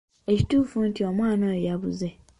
[0.37, 2.07] Kituufu nti omwana oyo yabuze?